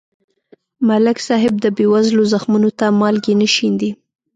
[0.87, 3.91] ملک صاحب د بېوزلو زخمونو ته مالګې نه شیندي.